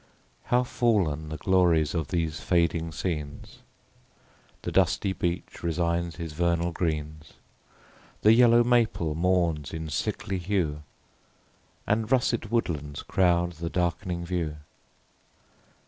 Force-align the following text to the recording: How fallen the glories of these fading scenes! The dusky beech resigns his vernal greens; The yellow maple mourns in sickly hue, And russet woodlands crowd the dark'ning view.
How 0.45 0.63
fallen 0.63 1.29
the 1.29 1.37
glories 1.37 1.93
of 1.93 2.07
these 2.07 2.39
fading 2.39 2.91
scenes! 2.91 3.59
The 4.63 4.71
dusky 4.71 5.13
beech 5.13 5.61
resigns 5.61 6.15
his 6.15 6.33
vernal 6.33 6.71
greens; 6.71 7.33
The 8.23 8.33
yellow 8.33 8.63
maple 8.63 9.13
mourns 9.13 9.71
in 9.75 9.89
sickly 9.89 10.39
hue, 10.39 10.81
And 11.85 12.11
russet 12.11 12.49
woodlands 12.49 13.03
crowd 13.03 13.51
the 13.51 13.69
dark'ning 13.69 14.25
view. 14.25 14.57